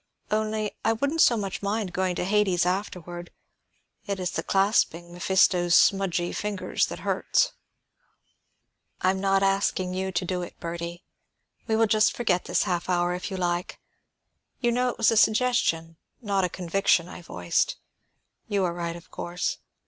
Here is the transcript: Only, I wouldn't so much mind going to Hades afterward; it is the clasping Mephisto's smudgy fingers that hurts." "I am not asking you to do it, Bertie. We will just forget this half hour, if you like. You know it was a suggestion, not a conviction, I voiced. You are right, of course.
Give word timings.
Only, 0.31 0.71
I 0.83 0.93
wouldn't 0.93 1.21
so 1.21 1.37
much 1.37 1.61
mind 1.61 1.93
going 1.93 2.15
to 2.15 2.25
Hades 2.25 2.65
afterward; 2.65 3.29
it 4.07 4.19
is 4.19 4.31
the 4.31 4.41
clasping 4.41 5.13
Mephisto's 5.13 5.75
smudgy 5.75 6.33
fingers 6.33 6.87
that 6.87 7.01
hurts." 7.01 7.51
"I 9.01 9.11
am 9.11 9.19
not 9.21 9.43
asking 9.43 9.93
you 9.93 10.11
to 10.11 10.25
do 10.25 10.41
it, 10.41 10.59
Bertie. 10.59 11.03
We 11.67 11.75
will 11.75 11.85
just 11.85 12.15
forget 12.17 12.45
this 12.45 12.63
half 12.63 12.89
hour, 12.89 13.13
if 13.13 13.29
you 13.29 13.37
like. 13.37 13.79
You 14.59 14.71
know 14.71 14.89
it 14.89 14.97
was 14.97 15.11
a 15.11 15.17
suggestion, 15.17 15.97
not 16.19 16.43
a 16.43 16.49
conviction, 16.49 17.07
I 17.07 17.21
voiced. 17.21 17.75
You 18.47 18.63
are 18.65 18.73
right, 18.73 18.95
of 18.95 19.11
course. 19.11 19.59